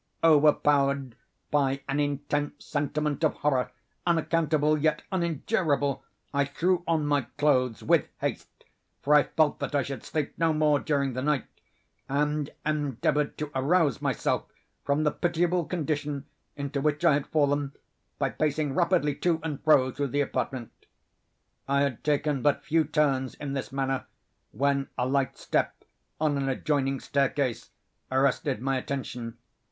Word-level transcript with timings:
Overpowered 0.23 1.15
by 1.51 1.83
an 1.87 1.99
intense 1.99 2.65
sentiment 2.65 3.23
of 3.23 3.35
horror, 3.35 3.69
unaccountable 4.07 4.75
yet 4.75 5.03
unendurable, 5.11 6.03
I 6.33 6.45
threw 6.45 6.83
on 6.87 7.05
my 7.05 7.27
clothes 7.37 7.83
with 7.83 8.07
haste 8.19 8.63
(for 9.03 9.13
I 9.13 9.21
felt 9.21 9.59
that 9.59 9.75
I 9.75 9.83
should 9.83 10.03
sleep 10.03 10.33
no 10.39 10.53
more 10.53 10.79
during 10.79 11.13
the 11.13 11.21
night), 11.21 11.45
and 12.09 12.49
endeavored 12.65 13.37
to 13.37 13.51
arouse 13.53 14.01
myself 14.01 14.45
from 14.83 15.03
the 15.03 15.11
pitiable 15.11 15.65
condition 15.65 16.25
into 16.55 16.81
which 16.81 17.05
I 17.05 17.13
had 17.13 17.27
fallen, 17.27 17.73
by 18.17 18.31
pacing 18.31 18.73
rapidly 18.73 19.13
to 19.17 19.39
and 19.43 19.63
fro 19.63 19.91
through 19.91 20.07
the 20.07 20.21
apartment. 20.21 20.71
I 21.67 21.81
had 21.81 22.03
taken 22.03 22.41
but 22.41 22.65
few 22.65 22.85
turns 22.85 23.35
in 23.35 23.53
this 23.53 23.71
manner, 23.71 24.07
when 24.51 24.89
a 24.97 25.05
light 25.07 25.37
step 25.37 25.85
on 26.19 26.39
an 26.39 26.49
adjoining 26.49 26.99
staircase 26.99 27.69
arrested 28.11 28.63
my 28.63 28.77
attention. 28.79 29.37